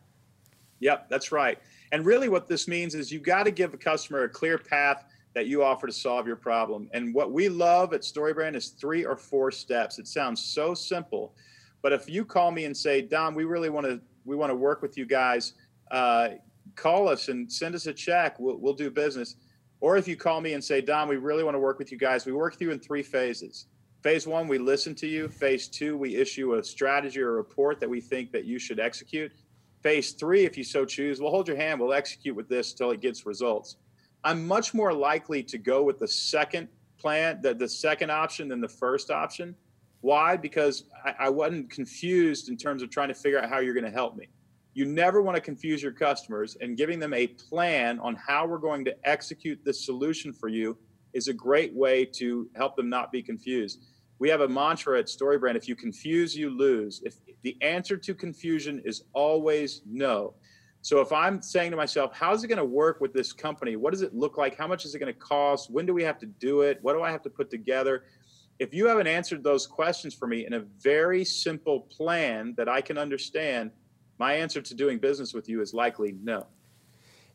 [0.80, 1.60] Yep, that's right.
[1.92, 5.06] And really, what this means is you've got to give a customer a clear path
[5.36, 6.90] that you offer to solve your problem.
[6.94, 10.00] And what we love at StoryBrand is three or four steps.
[10.00, 11.36] It sounds so simple,
[11.82, 14.56] but if you call me and say, Don, we really want to we want to
[14.56, 15.54] work with you guys,
[15.92, 16.30] uh,
[16.76, 18.40] call us and send us a check.
[18.40, 19.36] We'll, we'll do business.
[19.82, 21.98] Or if you call me and say, Don, we really want to work with you
[21.98, 23.66] guys, we work with you in three phases.
[24.04, 25.30] Phase one, we listen to you.
[25.30, 28.80] Phase two, we issue a strategy or a report that we think that you should
[28.80, 29.32] execute.
[29.82, 31.80] Phase three, if you so choose, we'll hold your hand.
[31.80, 33.78] We'll execute with this till it gets results.
[34.26, 36.68] I'm much more likely to go with the second
[37.00, 39.56] plan, the, the second option than the first option.
[40.02, 40.36] Why?
[40.36, 43.86] Because I, I wasn't confused in terms of trying to figure out how you're going
[43.86, 44.28] to help me.
[44.74, 48.58] You never want to confuse your customers, and giving them a plan on how we're
[48.58, 50.78] going to execute this solution for you
[51.14, 53.86] is a great way to help them not be confused.
[54.20, 57.02] We have a mantra at StoryBrand if you confuse, you lose.
[57.04, 60.36] If the answer to confusion is always no.
[60.82, 63.78] So if I'm saying to myself, how's it going to work with this company?
[63.78, 64.58] What does it look like?
[64.58, 65.72] How much is it going to cost?
[65.72, 66.80] When do we have to do it?
[66.82, 68.04] What do I have to put together?
[68.60, 72.82] If you haven't answered those questions for me in a very simple plan that I
[72.82, 73.72] can understand,
[74.20, 76.48] my answer to doing business with you is likely no.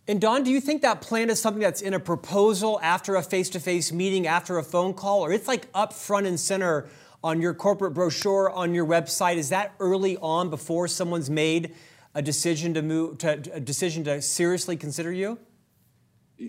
[0.09, 3.23] And Don, do you think that plan is something that's in a proposal after a
[3.23, 6.89] face to face meeting, after a phone call, or it's like up front and center
[7.23, 9.37] on your corporate brochure, on your website?
[9.37, 11.75] Is that early on before someone's made
[12.15, 15.39] a decision to move, to, a decision to seriously consider you?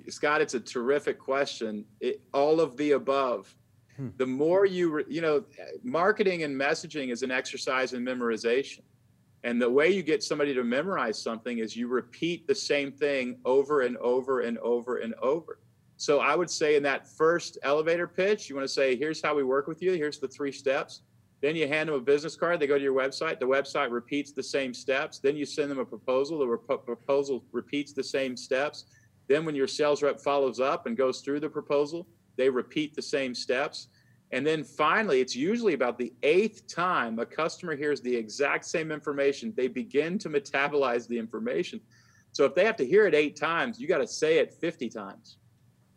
[0.07, 1.83] Scott, it's a terrific question.
[1.99, 3.53] It, all of the above.
[3.97, 4.09] Hmm.
[4.15, 5.43] The more you, you know,
[5.83, 8.83] marketing and messaging is an exercise in memorization.
[9.43, 13.37] And the way you get somebody to memorize something is you repeat the same thing
[13.45, 15.59] over and over and over and over.
[15.97, 19.35] So I would say in that first elevator pitch, you want to say, here's how
[19.35, 19.93] we work with you.
[19.93, 21.01] Here's the three steps.
[21.41, 22.59] Then you hand them a business card.
[22.59, 23.39] They go to your website.
[23.39, 25.19] The website repeats the same steps.
[25.19, 26.39] Then you send them a proposal.
[26.39, 28.85] The rep- proposal repeats the same steps.
[29.27, 33.01] Then when your sales rep follows up and goes through the proposal, they repeat the
[33.01, 33.87] same steps.
[34.31, 38.91] And then finally, it's usually about the eighth time a customer hears the exact same
[38.91, 41.81] information, they begin to metabolize the information.
[42.31, 44.89] So if they have to hear it eight times, you got to say it 50
[44.89, 45.37] times.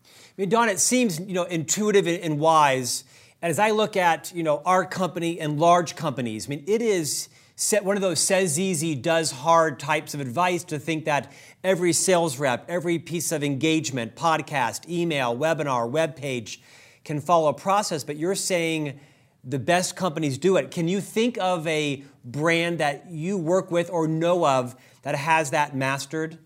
[0.05, 3.05] I mean, Don, it seems you know intuitive and wise.
[3.42, 6.81] And as I look at you know our company and large companies, I mean, it
[6.81, 11.31] is set one of those says easy, does hard types of advice to think that
[11.62, 16.62] every sales rep, every piece of engagement, podcast, email, webinar, web page
[17.05, 18.99] can follow a process, but you're saying
[19.45, 20.71] the best companies do it.
[20.71, 25.51] Can you think of a brand that you work with or know of that has
[25.51, 26.38] that mastered?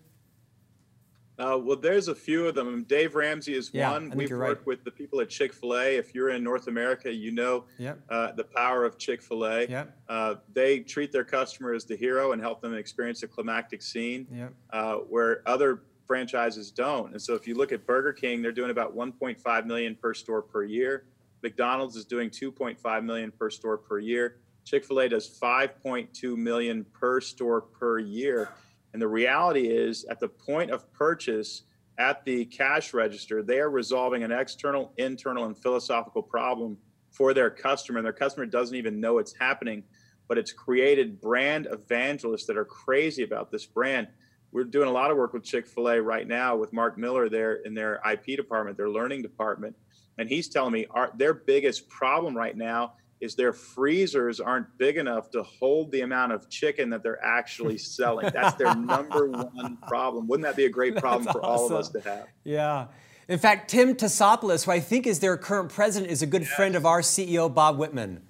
[1.39, 2.83] Uh, well, there's a few of them.
[2.83, 4.11] Dave Ramsey is yeah, one.
[4.15, 4.65] We've worked right.
[4.65, 5.95] with the people at Chick fil A.
[5.95, 7.99] If you're in North America, you know yep.
[8.09, 9.67] uh, the power of Chick fil A.
[9.67, 9.97] Yep.
[10.09, 14.25] Uh, they treat their customer as the hero and help them experience a climactic scene
[14.31, 14.53] yep.
[14.71, 17.11] Uh, where other franchises don't.
[17.11, 20.41] And so if you look at Burger King, they're doing about 1.5 million per store
[20.41, 21.05] per year.
[21.43, 24.37] McDonald's is doing 2.5 million per store per year.
[24.65, 28.49] Chick-fil-A does 5.2 million per store per year.
[28.93, 31.63] And the reality is at the point of purchase
[31.97, 36.77] at the cash register, they are resolving an external, internal, and philosophical problem
[37.11, 37.99] for their customer.
[37.99, 39.83] And their customer doesn't even know it's happening,
[40.27, 44.07] but it's created brand evangelists that are crazy about this brand
[44.51, 47.73] we're doing a lot of work with Chick-fil-A right now with Mark Miller there in
[47.73, 49.75] their IP department, their learning department.
[50.17, 54.97] And he's telling me our, their biggest problem right now is their freezers aren't big
[54.97, 58.29] enough to hold the amount of chicken that they're actually selling.
[58.33, 60.27] That's their number one problem.
[60.27, 61.63] Wouldn't that be a great problem That's for awesome.
[61.63, 62.27] all of us to have?
[62.43, 62.87] Yeah.
[63.27, 66.51] In fact, Tim Tassopoulos, who I think is their current president, is a good yes.
[66.51, 68.21] friend of our CEO, Bob Whitman.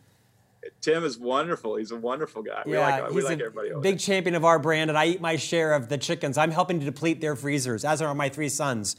[0.82, 1.76] Tim is wonderful.
[1.76, 2.64] He's a wonderful guy.
[2.66, 3.70] We yeah, like, we like everybody.
[3.70, 3.98] Big there.
[3.98, 6.38] champion of our brand, and I eat my share of the chickens.
[6.38, 8.96] I'm helping to deplete their freezers, as are my three sons.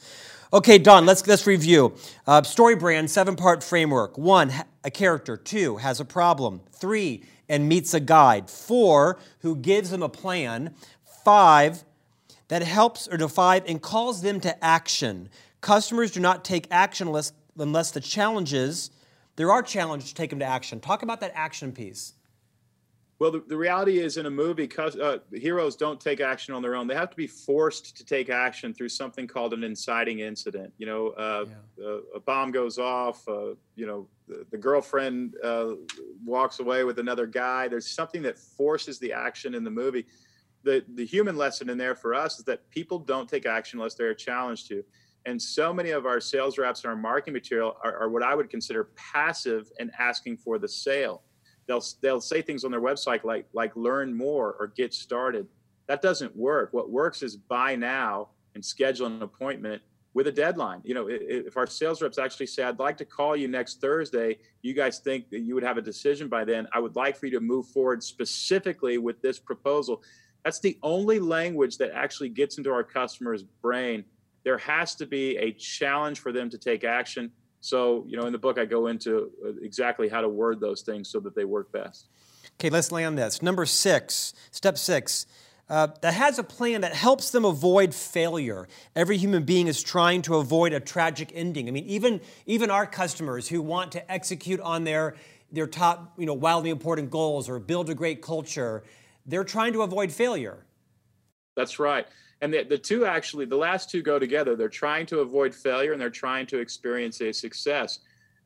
[0.53, 1.95] Okay, Don, let's, let's review.
[2.27, 4.17] Uh, story brand, seven part framework.
[4.17, 5.37] One, a character.
[5.37, 6.63] Two, has a problem.
[6.73, 8.51] Three, and meets a guide.
[8.51, 10.75] Four, who gives them a plan.
[11.25, 11.85] Five,
[12.49, 15.29] that helps, or to five, and calls them to action.
[15.61, 18.91] Customers do not take action unless, unless the challenges
[19.39, 20.81] there are challenges to take them to action.
[20.81, 22.15] Talk about that action piece.
[23.21, 26.75] Well, the, the reality is in a movie, uh, heroes don't take action on their
[26.75, 26.89] own.
[26.89, 30.73] They have to be forced to take action through something called an inciting incident.
[30.79, 31.45] You know, uh,
[31.79, 31.85] yeah.
[31.85, 35.71] a, a, bomb goes off, uh, you know, the, the girlfriend uh,
[36.25, 37.69] walks away with another guy.
[37.69, 40.07] There's something that forces the action in the movie.
[40.65, 43.95] The, the human lesson in there for us is that people don't take action unless
[43.95, 44.85] they're challenged to.
[45.29, 48.35] And so many of our sales reps and our marketing material are, are, what I
[48.35, 51.23] would consider passive and asking for the sale.
[51.67, 55.47] They'll they'll say things on their website like like learn more or get started.
[55.87, 56.71] That doesn't work.
[56.73, 59.83] What works is buy now and schedule an appointment
[60.15, 60.81] with a deadline.
[60.83, 64.39] You know, if our sales reps actually say, "I'd like to call you next Thursday,"
[64.63, 66.67] you guys think that you would have a decision by then.
[66.73, 70.03] I would like for you to move forward specifically with this proposal.
[70.43, 74.07] That's the only language that actually gets into our customer's brain
[74.45, 77.31] there has to be a challenge for them to take action.
[77.61, 80.83] So, you know, in the book, I go into uh, exactly how to word those
[80.83, 82.09] things so that they work best.
[82.55, 83.43] Okay, let's land this.
[83.43, 85.27] Number six, step six,
[85.69, 88.69] uh, that has a plan that helps them avoid failure.
[88.97, 91.69] Every human being is trying to avoid a tragic ending.
[91.69, 95.15] I mean, even, even our customers who want to execute on their,
[95.53, 98.83] their top, you know, wildly important goals or build a great culture,
[99.27, 100.65] they're trying to avoid failure.
[101.55, 102.07] That's right.
[102.41, 104.55] And the, the two actually, the last two go together.
[104.55, 108.01] They're trying to avoid failure and they're trying to experience a success.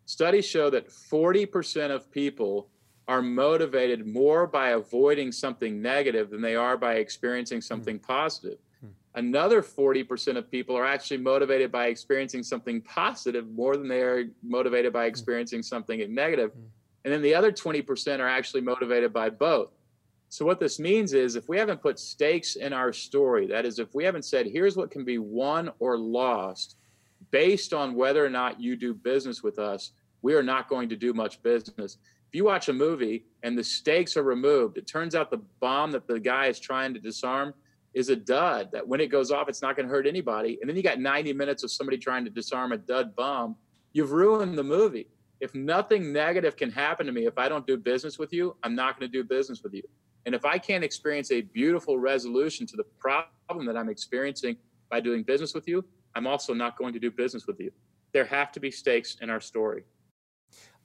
[0.07, 2.69] Studies show that 40% of people
[3.09, 7.63] are motivated more by avoiding something negative than they are by experiencing hmm.
[7.63, 8.03] something mm.
[8.03, 8.59] positive.
[8.85, 8.91] Mm.
[9.17, 14.25] Another 40% of people are actually motivated by experiencing something positive more than they are
[14.43, 15.09] motivated by hmm.
[15.09, 16.53] experiencing something negative.
[16.53, 16.61] Hmm.
[17.05, 19.73] And then the other 20% are actually motivated by both.
[20.33, 23.79] So, what this means is if we haven't put stakes in our story, that is,
[23.79, 26.77] if we haven't said, here's what can be won or lost
[27.31, 29.91] based on whether or not you do business with us,
[30.23, 31.99] we are not going to do much business.
[32.29, 35.93] If you watch a movie and the stakes are removed, it turns out the bomb
[35.93, 37.53] that the guy is trying to disarm
[37.93, 40.57] is a dud, that when it goes off, it's not going to hurt anybody.
[40.63, 43.55] And then you got 90 minutes of somebody trying to disarm a dud bomb.
[43.93, 45.09] You've ruined the movie.
[45.41, 48.75] If nothing negative can happen to me if I don't do business with you, I'm
[48.75, 49.83] not going to do business with you.
[50.27, 54.57] And if I can't experience a beautiful resolution to the problem that I'm experiencing
[54.91, 57.73] by doing business with you, I'm also not going to do business with you.
[58.13, 59.85] There have to be stakes in our story.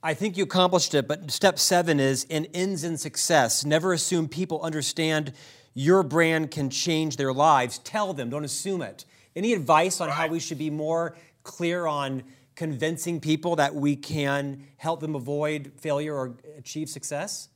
[0.02, 3.64] I think you accomplished it, but step seven is in ends in success.
[3.64, 5.32] Never assume people understand
[5.74, 7.78] your brand can change their lives.
[7.78, 9.04] Tell them, don't assume it.
[9.36, 12.24] Any advice on how we should be more clear on
[12.54, 17.48] convincing people that we can help them avoid failure or achieve success?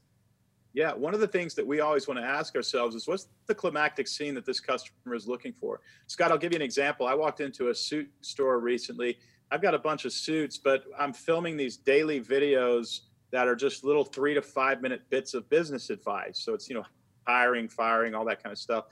[0.75, 3.55] Yeah, one of the things that we always want to ask ourselves is what's the
[3.55, 5.81] climactic scene that this customer is looking for?
[6.07, 7.07] Scott, I'll give you an example.
[7.07, 9.19] I walked into a suit store recently.
[9.51, 13.01] I've got a bunch of suits, but I'm filming these daily videos
[13.33, 16.39] that are just little three to five minute bits of business advice.
[16.39, 16.85] So it's, you know,
[17.27, 18.87] hiring, firing, all that kind of stuff.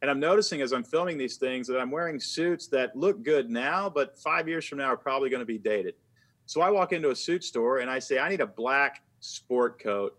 [0.00, 3.50] And I'm noticing as I'm filming these things that I'm wearing suits that look good
[3.50, 5.94] now, but five years from now are probably going to be dated.
[6.46, 9.82] So I walk into a suit store and I say, I need a black sport
[9.82, 10.18] coat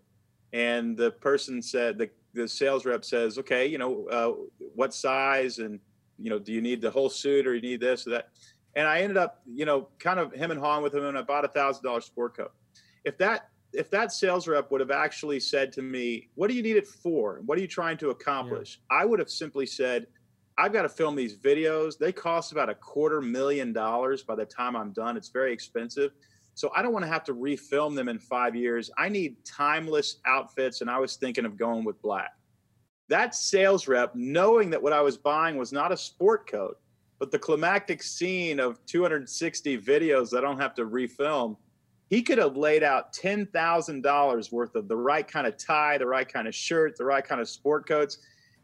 [0.52, 4.32] and the person said the the sales rep says, okay, you know, uh,
[4.74, 5.80] what size and
[6.18, 8.28] you know, do you need the whole suit or you need this or that?
[8.74, 11.22] And I ended up, you know, kind of him and hawing with him, and I
[11.22, 12.52] bought a thousand dollar sport coat.
[13.04, 16.62] If that if that sales rep would have actually said to me, "What do you
[16.62, 17.40] need it for?
[17.46, 18.98] What are you trying to accomplish?" Yeah.
[18.98, 20.06] I would have simply said,
[20.56, 21.98] "I've got to film these videos.
[21.98, 25.16] They cost about a quarter million dollars by the time I'm done.
[25.16, 26.12] It's very expensive."
[26.58, 28.90] So I don't want to have to refilm them in five years.
[28.98, 32.32] I need timeless outfits, and I was thinking of going with black.
[33.08, 36.76] That sales rep, knowing that what I was buying was not a sport coat,
[37.20, 41.56] but the climactic scene of 260 videos that I don't have to refilm,
[42.10, 46.28] he could have laid out $10,000 worth of the right kind of tie, the right
[46.28, 48.18] kind of shirt, the right kind of sport coats.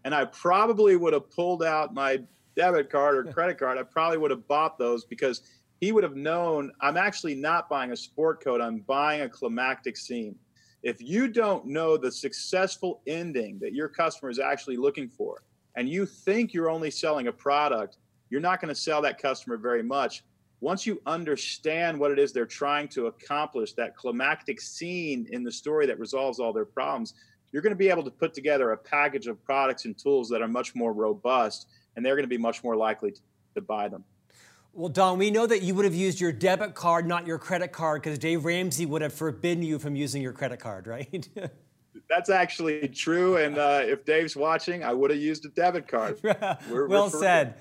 [0.04, 2.24] And I probably would have pulled out my
[2.56, 3.78] debit card or credit card.
[3.78, 5.42] I probably would have bought those because
[5.84, 9.98] he would have known I'm actually not buying a sport coat, I'm buying a climactic
[9.98, 10.34] scene.
[10.82, 15.42] If you don't know the successful ending that your customer is actually looking for,
[15.76, 17.98] and you think you're only selling a product,
[18.30, 20.24] you're not going to sell that customer very much.
[20.60, 25.52] Once you understand what it is they're trying to accomplish, that climactic scene in the
[25.52, 27.12] story that resolves all their problems,
[27.52, 30.40] you're going to be able to put together a package of products and tools that
[30.40, 33.20] are much more robust, and they're going to be much more likely to,
[33.60, 34.02] buy them.
[34.76, 37.70] Well, Don, we know that you would have used your debit card, not your credit
[37.70, 41.28] card, because Dave Ramsey would have forbidden you from using your credit card, right?
[42.10, 43.36] That's actually true.
[43.36, 46.18] And uh, if Dave's watching, I would have used a debit card.
[46.24, 47.54] We're, well we're said.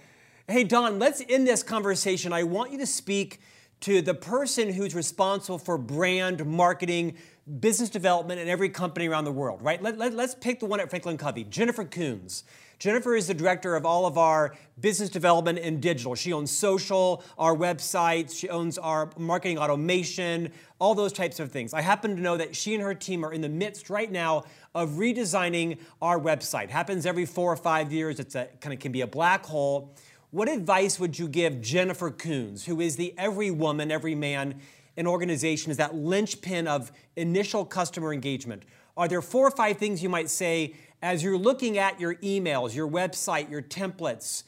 [0.48, 2.34] Hey, Don, let's end this conversation.
[2.34, 3.42] I want you to speak
[3.82, 7.18] to the person who's responsible for brand marketing,
[7.60, 9.82] business development in every company around the world, right?
[9.82, 12.46] Let, let, let's pick the one at Franklin Covey, Jennifer Coons.
[12.80, 16.16] Jennifer is the director of all of our business development and digital.
[16.16, 21.74] She owns social, our websites, she owns our marketing automation, all those types of things.
[21.74, 24.44] I happen to know that she and her team are in the midst right now
[24.74, 26.70] of redesigning our website.
[26.70, 28.20] Happens every four or five years.
[28.20, 29.96] It's a kind of can be a black hole.
[30.32, 34.60] What advice would you give Jennifer Coons, who is the every woman, every man
[34.96, 38.64] in is that linchpin of initial customer engagement?
[38.96, 42.76] Are there four or five things you might say as you're looking at your emails,
[42.76, 44.44] your website, your templates,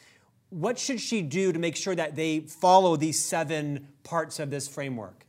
[0.49, 4.67] what should she do to make sure that they follow these seven parts of this
[4.67, 5.25] framework?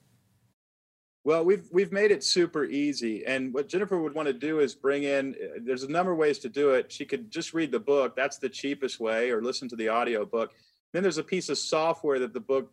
[1.24, 4.76] Well, we've we've made it super easy, and what Jennifer would want to do is
[4.76, 5.34] bring in.
[5.34, 6.92] Uh, there's a number of ways to do it.
[6.92, 10.24] She could just read the book; that's the cheapest way, or listen to the audio
[10.24, 10.52] book.
[10.92, 12.70] Then there's a piece of software that the book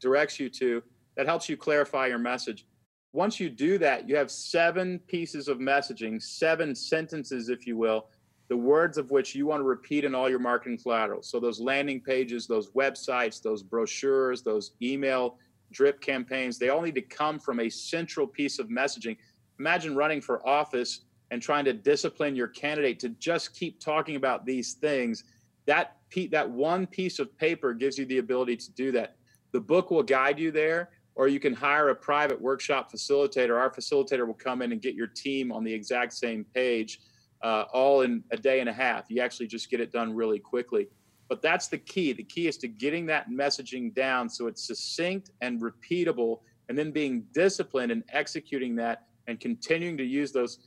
[0.00, 0.82] directs you to
[1.16, 2.66] that helps you clarify your message.
[3.12, 8.06] Once you do that, you have seven pieces of messaging, seven sentences, if you will,
[8.48, 11.22] the words of which you want to repeat in all your marketing collateral.
[11.22, 15.38] So those landing pages, those websites, those brochures, those email
[15.72, 19.16] drip campaigns, they all need to come from a central piece of messaging.
[19.58, 21.00] Imagine running for office
[21.30, 25.24] and trying to discipline your candidate to just keep talking about these things.
[25.66, 25.96] That
[26.32, 29.16] that one piece of paper gives you the ability to do that.
[29.52, 30.90] The book will guide you there,
[31.20, 33.60] or you can hire a private workshop facilitator.
[33.60, 36.98] Our facilitator will come in and get your team on the exact same page
[37.42, 39.04] uh, all in a day and a half.
[39.10, 40.88] You actually just get it done really quickly.
[41.28, 42.14] But that's the key.
[42.14, 46.40] The key is to getting that messaging down so it's succinct and repeatable,
[46.70, 50.60] and then being disciplined and executing that and continuing to use those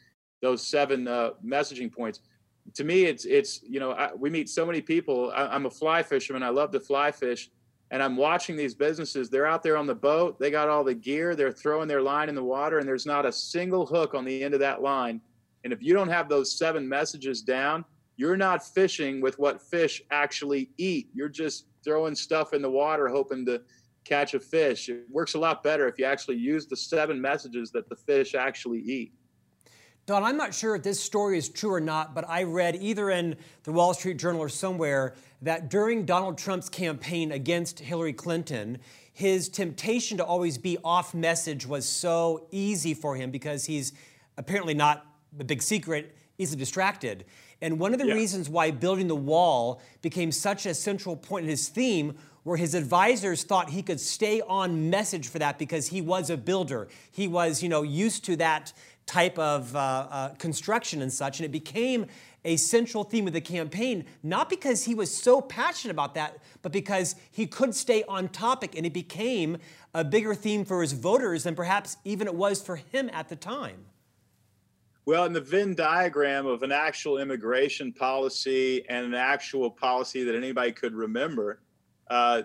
[0.44, 2.20] those seven uh, messaging points.
[2.76, 5.32] To me, it's it's you know I, we meet so many people.
[5.36, 6.44] I, I'm a fly fisherman.
[6.44, 7.50] I love to fly fish,
[7.92, 9.30] and I'm watching these businesses.
[9.30, 10.40] They're out there on the boat.
[10.40, 11.36] They got all the gear.
[11.36, 14.44] They're throwing their line in the water, and there's not a single hook on the
[14.44, 15.22] end of that line
[15.64, 17.86] and if you don't have those seven messages down,
[18.18, 21.10] you're not fishing with what fish actually eat.
[21.14, 23.62] You're just throwing stuff in the water hoping to
[24.04, 24.90] catch a fish.
[24.90, 28.36] It works a lot better if you actually use the seven messages that the fish
[28.36, 29.14] actually eat.
[30.06, 33.10] Don, I'm not sure if this story is true or not, but I read either
[33.10, 38.80] in the Wall Street Journal or somewhere that during Donald Trump's campaign against Hillary Clinton,
[39.14, 43.94] his temptation to always be off message was so easy for him because he's
[44.38, 47.24] apparently not the big secret, easily distracted.
[47.62, 48.16] And one of the yeah.
[48.16, 52.74] reasons why building the wall became such a central point in his theme were his
[52.74, 56.90] advisors thought he could stay on message for that because he was a builder.
[57.10, 58.74] He was, you know, used to that
[59.06, 62.06] type of uh, uh, construction and such, and it became
[62.46, 66.72] a central theme of the campaign, not because he was so passionate about that, but
[66.72, 69.58] because he could stay on topic, and it became
[69.94, 73.36] a bigger theme for his voters than perhaps even it was for him at the
[73.36, 73.86] time.
[75.06, 80.34] Well, in the Venn diagram of an actual immigration policy and an actual policy that
[80.34, 81.60] anybody could remember,
[82.10, 82.44] uh,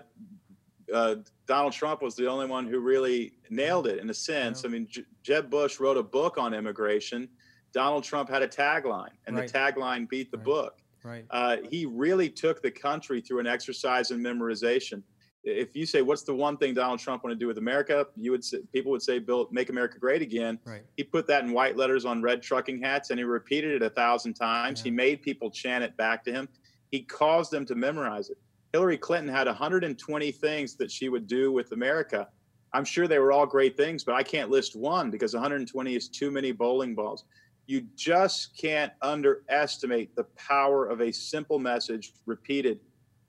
[0.93, 1.15] uh,
[1.49, 4.61] Donald Trump was the only one who really nailed it in a sense.
[4.61, 4.69] Yeah.
[4.69, 7.27] I mean, J- Jeb Bush wrote a book on immigration.
[7.73, 9.51] Donald Trump had a tagline, and right.
[9.51, 10.45] the tagline beat the right.
[10.45, 10.77] book.
[11.03, 11.25] Right.
[11.31, 15.01] Uh, he really took the country through an exercise in memorization
[15.43, 18.31] if you say what's the one thing Donald Trump want to do with America, you
[18.31, 20.59] would say, people would say build make America great again.
[20.65, 20.83] Right.
[20.97, 23.89] He put that in white letters on red trucking hats and he repeated it a
[23.89, 24.79] thousand times.
[24.79, 24.85] Yeah.
[24.85, 26.49] He made people chant it back to him.
[26.91, 28.37] He caused them to memorize it.
[28.73, 32.27] Hillary Clinton had 120 things that she would do with America.
[32.73, 36.07] I'm sure they were all great things, but I can't list one because 120 is
[36.07, 37.25] too many bowling balls.
[37.65, 42.79] You just can't underestimate the power of a simple message repeated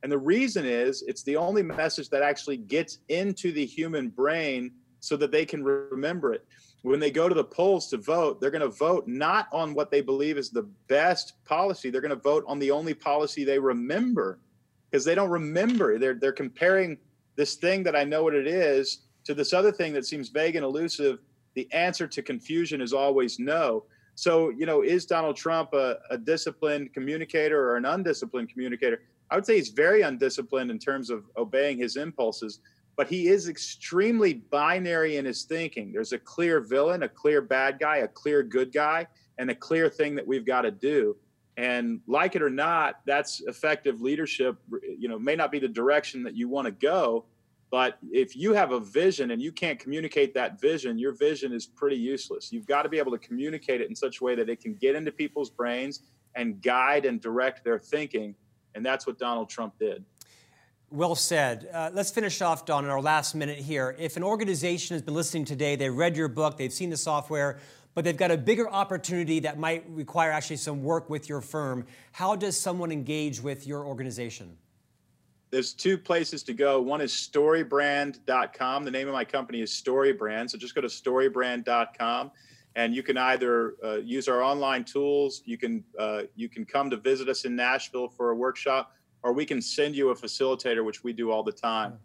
[0.02, 4.72] and the reason is it's the only message that actually gets into the human brain
[5.00, 6.46] so that they can remember it.
[6.82, 9.90] When they go to the polls to vote, they're going to vote not on what
[9.90, 11.90] they believe is the best policy.
[11.90, 14.38] They're going to vote on the only policy they remember
[14.90, 15.98] because they don't remember.
[15.98, 16.98] They're, they're comparing
[17.36, 20.56] this thing that I know what it is to this other thing that seems vague
[20.56, 21.18] and elusive.
[21.54, 23.84] The answer to confusion is always no.
[24.14, 29.02] So, you know, is Donald Trump a, a disciplined communicator or an undisciplined communicator?
[29.30, 32.60] I would say he's very undisciplined in terms of obeying his impulses,
[32.96, 35.92] but he is extremely binary in his thinking.
[35.92, 39.06] There's a clear villain, a clear bad guy, a clear good guy,
[39.38, 41.16] and a clear thing that we've got to do.
[41.56, 44.56] And like it or not, that's effective leadership.
[44.98, 47.26] You know, may not be the direction that you want to go,
[47.70, 51.66] but if you have a vision and you can't communicate that vision, your vision is
[51.66, 52.52] pretty useless.
[52.52, 54.74] You've got to be able to communicate it in such a way that it can
[54.74, 56.02] get into people's brains
[56.34, 58.34] and guide and direct their thinking
[58.74, 60.04] and that's what Donald Trump did.
[60.90, 61.68] Well said.
[61.72, 63.94] Uh, let's finish off, Don, in our last minute here.
[63.98, 67.60] If an organization has been listening today, they read your book, they've seen the software,
[67.94, 71.86] but they've got a bigger opportunity that might require actually some work with your firm,
[72.12, 74.56] how does someone engage with your organization?
[75.50, 76.80] There's two places to go.
[76.80, 78.84] One is storybrand.com.
[78.84, 80.50] The name of my company is Storybrand.
[80.50, 82.30] So just go to storybrand.com
[82.76, 86.88] and you can either uh, use our online tools you can uh, you can come
[86.90, 90.84] to visit us in nashville for a workshop or we can send you a facilitator
[90.84, 91.98] which we do all the time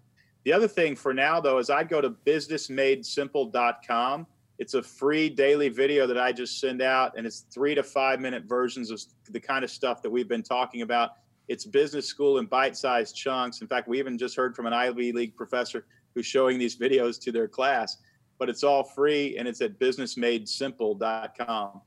[0.44, 4.26] the other thing for now though is i'd go to businessmadesimple.com
[4.58, 8.20] it's a free daily video that i just send out and it's three to five
[8.20, 11.12] minute versions of the kind of stuff that we've been talking about
[11.48, 15.12] it's business school in bite-sized chunks in fact we even just heard from an ivy
[15.12, 17.98] league professor who's showing these videos to their class
[18.38, 21.82] but it's all free and it's at businessmadesimple.com.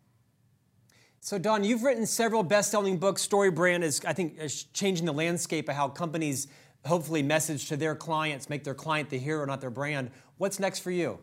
[1.21, 3.23] So, Don, you've written several best selling books.
[3.23, 6.47] Story Brand is, I think, is changing the landscape of how companies
[6.87, 10.11] hopefully message to their clients, make their client the hero, not their brand.
[10.39, 11.19] What's next for you?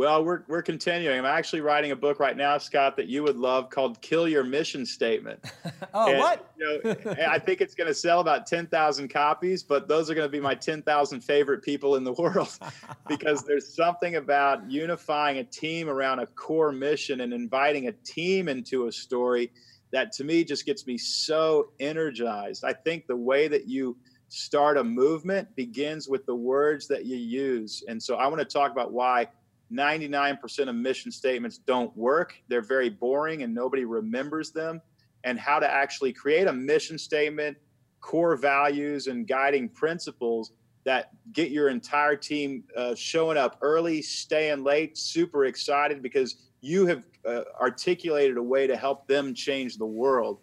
[0.00, 1.18] Well, we're, we're continuing.
[1.18, 4.42] I'm actually writing a book right now, Scott, that you would love called Kill Your
[4.42, 5.44] Mission Statement.
[5.92, 6.50] oh, and, what?
[6.56, 10.26] You know, I think it's going to sell about 10,000 copies, but those are going
[10.26, 12.48] to be my 10,000 favorite people in the world
[13.08, 18.48] because there's something about unifying a team around a core mission and inviting a team
[18.48, 19.52] into a story
[19.92, 22.64] that to me just gets me so energized.
[22.64, 23.98] I think the way that you
[24.30, 27.84] start a movement begins with the words that you use.
[27.86, 29.26] And so I want to talk about why
[29.72, 32.34] 99% of mission statements don't work.
[32.48, 34.80] They're very boring and nobody remembers them,
[35.24, 37.56] and how to actually create a mission statement,
[38.00, 40.52] core values, and guiding principles
[40.84, 46.86] that get your entire team uh, showing up early, staying late, super excited because you
[46.86, 50.38] have uh, articulated a way to help them change the world.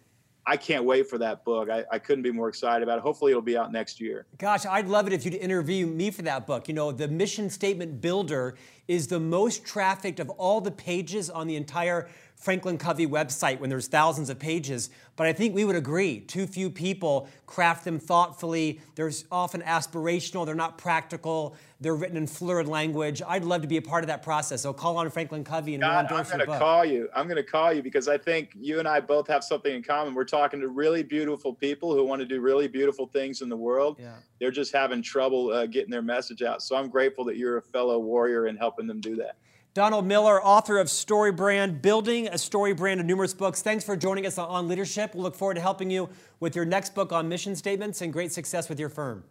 [0.48, 1.68] I can't wait for that book.
[1.68, 3.02] I, I, couldn't be more excited about it.
[3.02, 4.24] Hopefully, it'll be out next year.
[4.38, 6.68] Gosh, I'd love it if you'd interview me for that book.
[6.68, 8.56] You know, the mission statement builder
[8.88, 12.08] is the most trafficked of all the pages on the entire
[12.38, 16.46] Franklin Covey website when there's thousands of pages, but I think we would agree too
[16.46, 18.80] few people craft them thoughtfully.
[18.94, 23.22] They're often aspirational, they're not practical, they're written in fluid language.
[23.26, 24.62] I'd love to be a part of that process.
[24.62, 27.08] So call on Franklin Covey and God, we'll I'm going to call you.
[27.12, 29.82] I'm going to call you because I think you and I both have something in
[29.82, 30.14] common.
[30.14, 33.56] We're talking to really beautiful people who want to do really beautiful things in the
[33.56, 33.96] world.
[33.98, 34.14] Yeah.
[34.38, 36.62] They're just having trouble uh, getting their message out.
[36.62, 39.38] So I'm grateful that you're a fellow warrior and helping them do that.
[39.78, 43.62] Donald Miller, author of Story Brand, Building a Story Brand, and numerous books.
[43.62, 45.14] Thanks for joining us on Leadership.
[45.14, 46.08] We'll look forward to helping you
[46.40, 49.22] with your next book on mission statements and great success with your firm.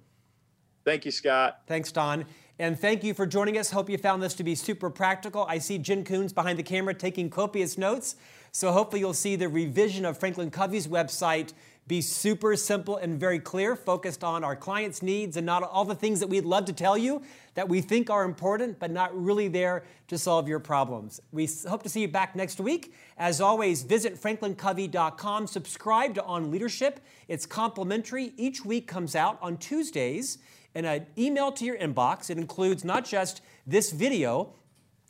[0.85, 1.63] Thank you, Scott.
[1.67, 2.23] Thanks, Don.
[2.59, 3.71] And thank you for joining us.
[3.71, 5.45] Hope you found this to be super practical.
[5.49, 8.15] I see Jen Coons behind the camera taking copious notes.
[8.53, 11.51] So hopefully you'll see the revision of Franklin Covey's website
[11.87, 15.95] be super simple and very clear, focused on our clients' needs and not all the
[15.95, 17.21] things that we'd love to tell you
[17.53, 21.21] that we think are important, but not really there to solve your problems.
[21.31, 22.93] We hope to see you back next week.
[23.17, 26.99] As always, visit franklincovey.com, subscribe to On Leadership.
[27.27, 28.33] It's complimentary.
[28.37, 30.37] Each week comes out on Tuesdays
[30.75, 32.29] in an email to your inbox.
[32.29, 34.53] It includes not just this video,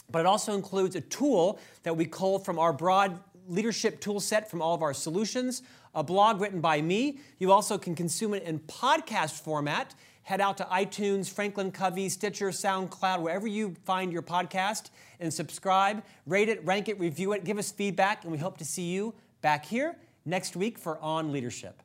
[0.10, 4.50] but it also includes a tool that we cull from our broad leadership tool set
[4.50, 5.64] from all of our solutions,
[5.98, 7.18] a blog written by me.
[7.40, 9.96] You also can consume it in podcast format.
[10.22, 16.04] Head out to iTunes, Franklin Covey, Stitcher, SoundCloud, wherever you find your podcast, and subscribe,
[16.28, 19.16] rate it, rank it, review it, give us feedback, and we hope to see you
[19.42, 21.82] back here next week for On Leadership.